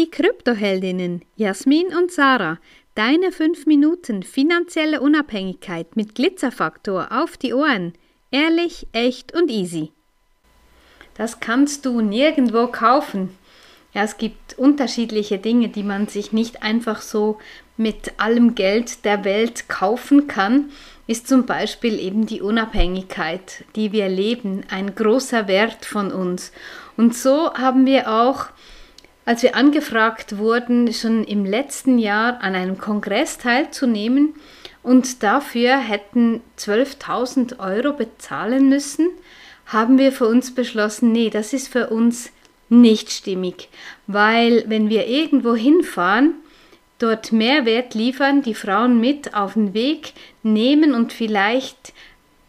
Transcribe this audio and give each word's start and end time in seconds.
Die 0.00 0.10
Kryptoheldinnen 0.10 1.20
Jasmin 1.36 1.88
und 1.88 2.10
Sarah, 2.10 2.56
deine 2.94 3.32
5 3.32 3.66
Minuten 3.66 4.22
finanzielle 4.22 5.02
Unabhängigkeit 5.02 5.94
mit 5.94 6.14
Glitzerfaktor 6.14 7.08
auf 7.10 7.36
die 7.36 7.52
Ohren. 7.52 7.92
Ehrlich, 8.30 8.86
echt 8.92 9.34
und 9.34 9.50
easy. 9.50 9.92
Das 11.18 11.40
kannst 11.40 11.84
du 11.84 12.00
nirgendwo 12.00 12.68
kaufen. 12.68 13.36
Ja, 13.92 14.04
es 14.04 14.16
gibt 14.16 14.58
unterschiedliche 14.58 15.36
Dinge, 15.36 15.68
die 15.68 15.82
man 15.82 16.08
sich 16.08 16.32
nicht 16.32 16.62
einfach 16.62 17.02
so 17.02 17.38
mit 17.76 18.18
allem 18.18 18.54
Geld 18.54 19.04
der 19.04 19.26
Welt 19.26 19.68
kaufen 19.68 20.28
kann, 20.28 20.70
ist 21.08 21.28
zum 21.28 21.44
Beispiel 21.44 22.00
eben 22.00 22.24
die 22.24 22.40
Unabhängigkeit, 22.40 23.64
die 23.76 23.92
wir 23.92 24.08
leben, 24.08 24.64
ein 24.70 24.94
großer 24.94 25.46
Wert 25.46 25.84
von 25.84 26.10
uns. 26.10 26.52
Und 26.96 27.14
so 27.14 27.52
haben 27.52 27.84
wir 27.84 28.10
auch, 28.10 28.46
als 29.30 29.44
wir 29.44 29.54
angefragt 29.54 30.38
wurden, 30.38 30.92
schon 30.92 31.22
im 31.22 31.44
letzten 31.44 32.00
Jahr 32.00 32.42
an 32.42 32.56
einem 32.56 32.78
Kongress 32.78 33.38
teilzunehmen 33.38 34.34
und 34.82 35.22
dafür 35.22 35.78
hätten 35.78 36.40
12.000 36.58 37.60
Euro 37.60 37.92
bezahlen 37.92 38.68
müssen, 38.68 39.08
haben 39.66 39.98
wir 39.98 40.10
für 40.10 40.26
uns 40.26 40.52
beschlossen, 40.52 41.12
nee, 41.12 41.30
das 41.30 41.52
ist 41.52 41.68
für 41.68 41.90
uns 41.90 42.32
nicht 42.70 43.12
stimmig, 43.12 43.68
weil 44.08 44.64
wenn 44.66 44.90
wir 44.90 45.06
irgendwo 45.06 45.54
hinfahren, 45.54 46.34
dort 46.98 47.30
Mehrwert 47.30 47.94
liefern, 47.94 48.42
die 48.42 48.56
Frauen 48.56 48.98
mit 48.98 49.32
auf 49.32 49.52
den 49.52 49.74
Weg 49.74 50.12
nehmen 50.42 50.92
und 50.92 51.12
vielleicht 51.12 51.92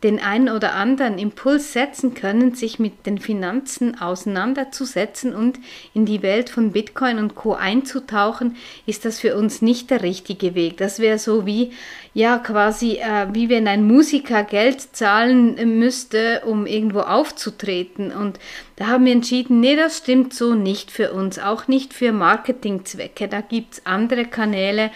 den 0.03 0.19
einen 0.19 0.49
oder 0.49 0.73
anderen 0.73 1.19
Impuls 1.19 1.73
setzen 1.73 2.15
können, 2.15 2.55
sich 2.55 2.79
mit 2.79 3.05
den 3.05 3.19
Finanzen 3.19 4.01
auseinanderzusetzen 4.01 5.35
und 5.35 5.59
in 5.93 6.05
die 6.05 6.23
Welt 6.23 6.49
von 6.49 6.71
Bitcoin 6.71 7.19
und 7.19 7.35
Co 7.35 7.53
einzutauchen, 7.53 8.55
ist 8.87 9.05
das 9.05 9.19
für 9.19 9.35
uns 9.35 9.61
nicht 9.61 9.91
der 9.91 10.01
richtige 10.01 10.55
Weg. 10.55 10.77
Das 10.77 10.99
wäre 10.99 11.19
so 11.19 11.45
wie, 11.45 11.71
ja, 12.13 12.39
quasi, 12.39 12.97
äh, 12.97 13.27
wie 13.31 13.49
wenn 13.49 13.67
ein 13.67 13.85
Musiker 13.85 14.43
Geld 14.43 14.81
zahlen 14.81 15.77
müsste, 15.77 16.41
um 16.45 16.65
irgendwo 16.65 17.01
aufzutreten. 17.01 18.11
Und 18.11 18.39
da 18.77 18.87
haben 18.87 19.05
wir 19.05 19.13
entschieden, 19.13 19.59
nee, 19.59 19.75
das 19.75 19.99
stimmt 19.99 20.33
so 20.33 20.55
nicht 20.55 20.89
für 20.89 21.13
uns, 21.13 21.37
auch 21.37 21.67
nicht 21.67 21.93
für 21.93 22.11
Marketingzwecke. 22.11 23.27
Da 23.27 23.41
gibt 23.41 23.75
es 23.75 23.85
andere 23.85 24.25
Kanäle, 24.25 24.89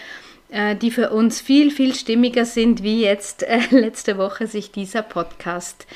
die 0.76 0.90
für 0.90 1.10
uns 1.10 1.40
viel, 1.40 1.70
viel 1.70 1.94
stimmiger 1.94 2.44
sind, 2.44 2.82
wie 2.82 3.02
jetzt 3.02 3.42
äh, 3.42 3.60
letzte 3.70 4.18
Woche 4.18 4.46
sich 4.46 4.70
dieser 4.70 5.02
Podcast 5.02 5.86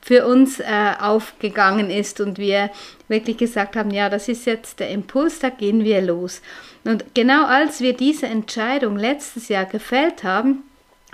für 0.00 0.26
uns 0.26 0.60
äh, 0.60 0.92
aufgegangen 1.00 1.88
ist 1.88 2.20
und 2.20 2.38
wir 2.38 2.70
wirklich 3.08 3.38
gesagt 3.38 3.74
haben, 3.74 3.90
ja, 3.90 4.10
das 4.10 4.28
ist 4.28 4.44
jetzt 4.44 4.80
der 4.80 4.90
Impuls, 4.90 5.38
da 5.38 5.48
gehen 5.48 5.82
wir 5.82 6.02
los. 6.02 6.42
Und 6.84 7.14
genau 7.14 7.46
als 7.46 7.80
wir 7.80 7.94
diese 7.94 8.26
Entscheidung 8.26 8.96
letztes 8.98 9.48
Jahr 9.48 9.64
gefällt 9.64 10.22
haben, 10.22 10.62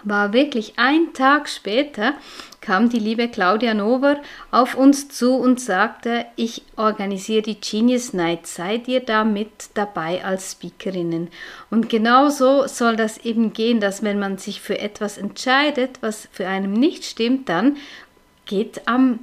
war 0.05 0.33
wirklich 0.33 0.75
ein 0.77 1.13
Tag 1.15 1.49
später, 1.49 2.15
kam 2.61 2.89
die 2.91 2.99
liebe 2.99 3.29
Claudia 3.29 3.75
Nover 3.75 4.21
auf 4.51 4.75
uns 4.75 5.09
zu 5.09 5.35
und 5.35 5.61
sagte, 5.61 6.27
ich 6.37 6.63
organisiere 6.77 7.43
die 7.43 7.61
Genius 7.61 8.13
Night, 8.13 8.47
seid 8.47 8.87
ihr 8.89 9.01
da 9.01 9.25
mit 9.25 9.71
dabei 9.75 10.25
als 10.25 10.53
Speakerinnen? 10.53 11.29
Und 11.71 11.89
genau 11.89 12.29
so 12.29 12.67
soll 12.67 12.97
das 12.97 13.19
eben 13.19 13.53
gehen, 13.53 13.81
dass 13.81 14.03
wenn 14.03 14.19
man 14.19 14.39
sich 14.39 14.61
für 14.61 14.79
etwas 14.79 15.19
entscheidet, 15.19 15.99
was 16.03 16.29
für 16.33 16.47
einen 16.47 16.73
nicht 16.73 17.05
stimmt, 17.05 17.49
dann 17.49 17.77
geht 18.45 18.87
am 18.87 19.21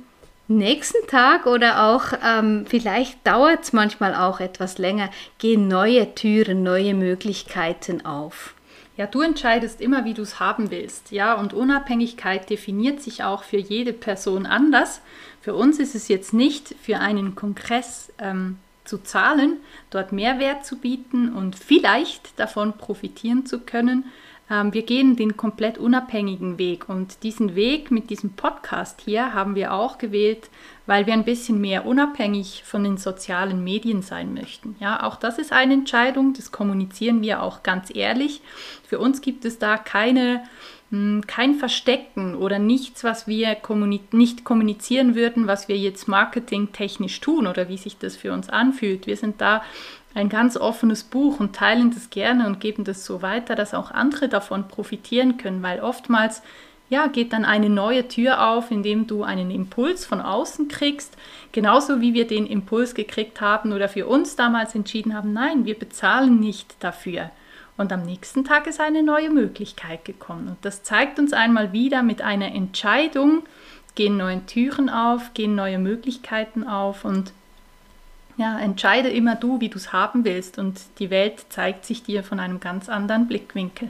nächsten 0.47 1.05
Tag 1.07 1.45
oder 1.45 1.83
auch 1.83 2.13
ähm, 2.23 2.65
vielleicht 2.67 3.25
dauert 3.27 3.63
es 3.63 3.73
manchmal 3.73 4.15
auch 4.15 4.39
etwas 4.39 4.77
länger, 4.77 5.09
gehen 5.37 5.67
neue 5.67 6.15
Türen, 6.15 6.63
neue 6.63 6.93
Möglichkeiten 6.93 8.05
auf. 8.05 8.53
Ja, 8.97 9.05
du 9.05 9.21
entscheidest 9.21 9.79
immer, 9.79 10.05
wie 10.05 10.15
du 10.15 10.23
es 10.23 10.39
haben 10.39 10.71
willst. 10.71 11.11
Ja, 11.11 11.35
und 11.35 11.53
Unabhängigkeit 11.53 12.49
definiert 12.49 12.99
sich 12.99 13.23
auch 13.23 13.43
für 13.43 13.57
jede 13.57 13.93
Person 13.93 14.47
anders. 14.47 15.01
Für 15.39 15.53
uns 15.53 15.79
ist 15.79 15.93
es 15.93 16.07
jetzt 16.07 16.33
nicht 16.33 16.75
für 16.81 16.97
einen 16.97 17.35
Kongress 17.35 18.11
ähm, 18.17 18.57
zu 18.85 18.97
zahlen, 18.97 19.57
dort 19.91 20.11
Mehrwert 20.11 20.65
zu 20.65 20.77
bieten 20.77 21.31
und 21.31 21.55
vielleicht 21.55 22.39
davon 22.39 22.73
profitieren 22.77 23.45
zu 23.45 23.59
können, 23.59 24.05
wir 24.49 24.83
gehen 24.83 25.17
den 25.17 25.35
komplett 25.35 25.77
unabhängigen 25.77 26.57
Weg 26.57 26.87
und 26.87 27.23
diesen 27.23 27.55
Weg 27.55 27.91
mit 27.91 28.09
diesem 28.09 28.31
Podcast 28.31 29.01
hier 29.03 29.33
haben 29.33 29.55
wir 29.55 29.73
auch 29.73 29.97
gewählt, 29.97 30.49
weil 30.85 31.05
wir 31.05 31.13
ein 31.13 31.25
bisschen 31.25 31.59
mehr 31.59 31.85
unabhängig 31.85 32.63
von 32.65 32.83
den 32.83 32.95
sozialen 32.95 33.63
Medien 33.63 34.01
sein 34.01 34.33
möchten. 34.33 34.77
Ja, 34.79 35.03
auch 35.03 35.17
das 35.17 35.37
ist 35.37 35.51
eine 35.51 35.73
Entscheidung, 35.73 36.33
das 36.33 36.53
kommunizieren 36.53 37.21
wir 37.21 37.43
auch 37.43 37.61
ganz 37.61 37.93
ehrlich. 37.93 38.41
Für 38.87 38.99
uns 38.99 39.19
gibt 39.19 39.43
es 39.43 39.59
da 39.59 39.77
keine 39.77 40.43
kein 40.89 41.55
Verstecken 41.55 42.35
oder 42.35 42.59
nichts, 42.59 43.03
was 43.03 43.27
wir 43.27 43.55
kommuni 43.55 43.99
nicht 44.11 44.45
kommunizieren 44.45 45.15
würden, 45.15 45.45
was 45.45 45.67
wir 45.67 45.77
jetzt 45.77 46.07
marketingtechnisch 46.07 47.19
tun 47.19 47.45
oder 47.45 47.67
wie 47.67 47.77
sich 47.77 47.97
das 47.97 48.15
für 48.15 48.31
uns 48.31 48.49
anfühlt. 48.49 49.05
Wir 49.05 49.17
sind 49.17 49.41
da 49.41 49.63
ein 50.13 50.29
ganz 50.29 50.55
offenes 50.55 51.03
Buch 51.03 51.41
und 51.41 51.53
teilen 51.53 51.91
das 51.91 52.09
gerne 52.09 52.47
und 52.47 52.61
geben 52.61 52.85
das 52.85 53.05
so 53.05 53.21
weiter, 53.21 53.55
dass 53.55 53.73
auch 53.73 53.91
andere 53.91 54.29
davon 54.29 54.69
profitieren 54.69 55.37
können, 55.37 55.61
weil 55.61 55.81
oftmals 55.81 56.41
ja, 56.89 57.07
geht 57.07 57.33
dann 57.33 57.43
eine 57.43 57.69
neue 57.69 58.07
Tür 58.07 58.47
auf, 58.49 58.71
indem 58.71 59.07
du 59.07 59.23
einen 59.23 59.51
Impuls 59.51 60.05
von 60.05 60.21
außen 60.21 60.69
kriegst, 60.69 61.17
genauso 61.51 61.99
wie 61.99 62.13
wir 62.13 62.25
den 62.25 62.47
Impuls 62.47 62.95
gekriegt 62.95 63.41
haben 63.41 63.73
oder 63.73 63.89
für 63.89 64.07
uns 64.07 64.37
damals 64.37 64.73
entschieden 64.73 65.13
haben, 65.13 65.33
nein, 65.33 65.65
wir 65.65 65.77
bezahlen 65.77 66.39
nicht 66.39 66.75
dafür. 66.79 67.29
Und 67.77 67.93
am 67.93 68.01
nächsten 68.03 68.43
Tag 68.43 68.67
ist 68.67 68.79
eine 68.79 69.03
neue 69.03 69.29
Möglichkeit 69.29 70.03
gekommen. 70.03 70.47
Und 70.47 70.57
das 70.63 70.83
zeigt 70.83 71.19
uns 71.19 71.31
einmal 71.31 71.73
wieder 71.73 72.01
mit 72.01 72.21
einer 72.21 72.53
Entscheidung, 72.53 73.43
gehen 73.95 74.17
neue 74.17 74.45
Türen 74.45 74.89
auf, 74.89 75.33
gehen 75.33 75.55
neue 75.55 75.79
Möglichkeiten 75.79 76.63
auf 76.63 77.05
und 77.05 77.31
ja, 78.37 78.59
entscheide 78.59 79.09
immer 79.09 79.35
du, 79.35 79.59
wie 79.59 79.69
du 79.69 79.77
es 79.77 79.93
haben 79.93 80.23
willst 80.23 80.59
und 80.59 80.79
die 80.99 81.09
Welt 81.09 81.45
zeigt 81.49 81.85
sich 81.85 82.03
dir 82.03 82.23
von 82.23 82.39
einem 82.39 82.59
ganz 82.59 82.87
anderen 82.87 83.27
Blickwinkel. 83.27 83.89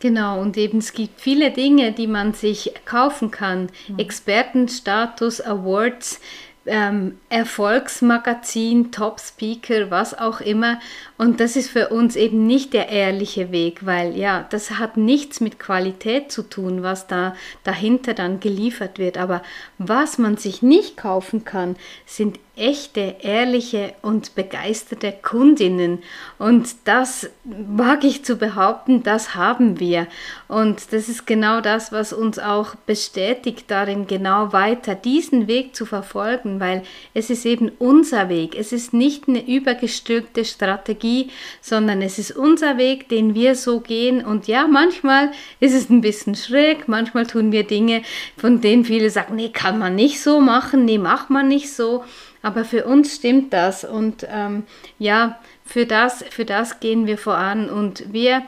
Genau, 0.00 0.40
und 0.40 0.56
eben 0.56 0.78
es 0.78 0.92
gibt 0.92 1.20
viele 1.20 1.50
Dinge, 1.50 1.92
die 1.92 2.06
man 2.06 2.32
sich 2.32 2.72
kaufen 2.84 3.30
kann. 3.30 3.68
Mhm. 3.88 3.98
Expertenstatus, 3.98 5.40
Awards, 5.40 6.20
ähm, 6.66 7.18
Erfolgsmagazin, 7.28 8.92
Top-Speaker, 8.92 9.90
was 9.90 10.16
auch 10.16 10.40
immer. 10.40 10.78
Und 11.18 11.40
das 11.40 11.56
ist 11.56 11.70
für 11.70 11.88
uns 11.88 12.16
eben 12.16 12.46
nicht 12.46 12.72
der 12.72 12.88
ehrliche 12.88 13.52
Weg, 13.52 13.86
weil 13.86 14.16
ja, 14.16 14.46
das 14.50 14.72
hat 14.72 14.96
nichts 14.96 15.40
mit 15.40 15.58
Qualität 15.58 16.30
zu 16.30 16.42
tun, 16.42 16.82
was 16.82 17.06
da 17.06 17.34
dahinter 17.64 18.14
dann 18.14 18.40
geliefert 18.40 18.98
wird. 18.98 19.18
Aber 19.18 19.42
was 19.78 20.18
man 20.18 20.36
sich 20.36 20.62
nicht 20.62 20.96
kaufen 20.96 21.44
kann, 21.44 21.76
sind 22.04 22.38
echte, 22.56 23.16
ehrliche 23.20 23.92
und 24.00 24.34
begeisterte 24.34 25.12
Kundinnen. 25.12 26.02
Und 26.38 26.74
das 26.84 27.28
wage 27.44 28.06
ich 28.06 28.24
zu 28.24 28.36
behaupten, 28.36 29.02
das 29.02 29.34
haben 29.34 29.78
wir. 29.78 30.06
Und 30.48 30.92
das 30.92 31.08
ist 31.08 31.26
genau 31.26 31.60
das, 31.60 31.92
was 31.92 32.12
uns 32.14 32.38
auch 32.38 32.74
bestätigt 32.74 33.70
darin, 33.70 34.06
genau 34.06 34.52
weiter 34.54 34.94
diesen 34.94 35.46
Weg 35.46 35.76
zu 35.76 35.84
verfolgen, 35.84 36.55
weil 36.60 36.82
es 37.14 37.30
ist 37.30 37.46
eben 37.46 37.70
unser 37.78 38.28
Weg. 38.28 38.56
Es 38.56 38.72
ist 38.72 38.92
nicht 38.92 39.28
eine 39.28 39.46
übergestülpte 39.46 40.44
Strategie, 40.44 41.30
sondern 41.60 42.02
es 42.02 42.18
ist 42.18 42.30
unser 42.30 42.76
Weg, 42.78 43.08
den 43.08 43.34
wir 43.34 43.54
so 43.54 43.80
gehen. 43.80 44.24
Und 44.24 44.46
ja, 44.46 44.66
manchmal 44.66 45.32
ist 45.60 45.74
es 45.74 45.90
ein 45.90 46.00
bisschen 46.00 46.34
schräg, 46.34 46.88
manchmal 46.88 47.26
tun 47.26 47.52
wir 47.52 47.64
Dinge, 47.64 48.02
von 48.36 48.60
denen 48.60 48.84
viele 48.84 49.10
sagen, 49.10 49.36
nee, 49.36 49.50
kann 49.50 49.78
man 49.78 49.94
nicht 49.94 50.20
so 50.20 50.40
machen, 50.40 50.84
nee, 50.84 50.98
macht 50.98 51.30
man 51.30 51.48
nicht 51.48 51.72
so. 51.72 52.04
Aber 52.42 52.64
für 52.64 52.84
uns 52.84 53.16
stimmt 53.16 53.52
das 53.52 53.84
und 53.84 54.26
ähm, 54.30 54.64
ja, 54.98 55.40
für 55.64 55.84
das, 55.84 56.24
für 56.30 56.44
das 56.44 56.78
gehen 56.80 57.06
wir 57.06 57.18
voran 57.18 57.68
und 57.68 58.12
wir, 58.12 58.42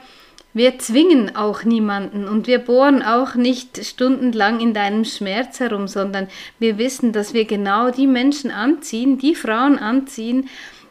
wir 0.54 0.78
zwingen 0.78 1.36
auch 1.36 1.64
niemanden 1.64 2.26
und 2.26 2.46
wir 2.46 2.58
bohren 2.58 3.02
auch 3.02 3.34
nicht 3.34 3.84
stundenlang 3.84 4.60
in 4.60 4.74
deinem 4.74 5.04
Schmerz 5.04 5.60
herum, 5.60 5.88
sondern 5.88 6.28
wir 6.58 6.78
wissen, 6.78 7.12
dass 7.12 7.34
wir 7.34 7.44
genau 7.44 7.90
die 7.90 8.06
Menschen 8.06 8.50
anziehen, 8.50 9.18
die 9.18 9.34
Frauen 9.34 9.78
anziehen, 9.78 10.48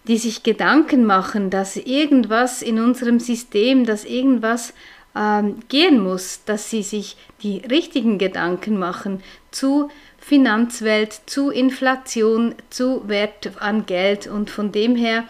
die 0.08 0.18
sich 0.18 0.44
Gedanken 0.44 1.06
machen, 1.06 1.50
dass 1.50 1.76
irgendwas 1.76 2.62
in 2.62 2.80
unserem 2.80 3.20
System, 3.20 3.86
dass 3.86 4.06
irgendwas 4.06 4.74
ähm, 5.16 5.58
gehen 5.68 6.02
muss, 6.02 6.44
dass 6.46 6.70
sie 6.70 6.84
sich 6.84 7.18
die 7.42 7.58
richtigen 7.70 8.18
Gedanken 8.18 8.78
machen 8.78 9.22
zu 9.52 9.90
Finanzwelt, 10.18 11.22
zu 11.26 11.50
Inflation, 11.50 12.56
zu 12.70 13.08
Wert 13.08 13.52
an 13.60 13.86
Geld. 13.86 14.28
Und 14.28 14.50
von 14.50 14.72
dem 14.72 14.96
her, 14.96 15.24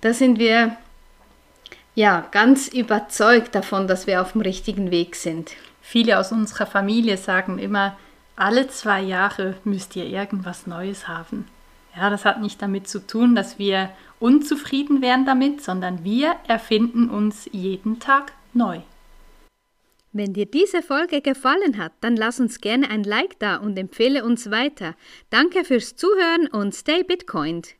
da 0.00 0.12
sind 0.12 0.38
wir 0.38 0.76
ja 1.94 2.26
ganz 2.30 2.68
überzeugt 2.68 3.54
davon, 3.54 3.86
dass 3.86 4.06
wir 4.06 4.20
auf 4.22 4.32
dem 4.32 4.40
richtigen 4.40 4.90
Weg 4.90 5.16
sind. 5.16 5.52
Viele 5.80 6.18
aus 6.18 6.32
unserer 6.32 6.66
Familie 6.66 7.16
sagen 7.16 7.58
immer, 7.58 7.96
alle 8.36 8.68
zwei 8.68 9.02
Jahre 9.02 9.56
müsst 9.64 9.94
ihr 9.96 10.06
irgendwas 10.06 10.66
Neues 10.66 11.08
haben. 11.08 11.46
Ja, 11.94 12.08
das 12.08 12.24
hat 12.24 12.40
nicht 12.40 12.62
damit 12.62 12.88
zu 12.88 13.06
tun, 13.06 13.34
dass 13.34 13.58
wir 13.58 13.90
unzufrieden 14.18 15.02
wären 15.02 15.26
damit, 15.26 15.62
sondern 15.62 16.04
wir 16.04 16.36
erfinden 16.48 17.10
uns 17.10 17.48
jeden 17.52 17.98
Tag 17.98 18.32
neu. 18.54 18.80
Wenn 20.14 20.34
dir 20.34 20.46
diese 20.46 20.82
Folge 20.82 21.22
gefallen 21.22 21.78
hat, 21.78 21.92
dann 22.00 22.16
lass 22.16 22.38
uns 22.38 22.60
gerne 22.60 22.90
ein 22.90 23.02
Like 23.02 23.38
da 23.38 23.56
und 23.56 23.78
empfehle 23.78 24.24
uns 24.24 24.50
weiter. 24.50 24.94
Danke 25.30 25.64
fürs 25.64 25.96
Zuhören 25.96 26.48
und 26.48 26.74
stay 26.74 27.02
Bitcoined. 27.02 27.74